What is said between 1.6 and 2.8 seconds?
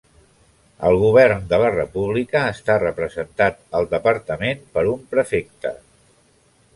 la república està